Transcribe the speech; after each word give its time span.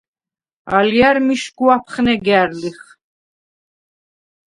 ალჲა̈რ 0.77 1.17
მიშგუ 1.27 1.65
აფხნეგა̈რ 1.75 2.49
ლიხ. 2.61 2.81